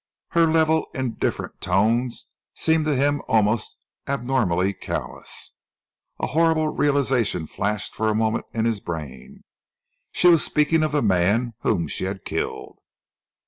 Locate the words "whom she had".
11.59-12.25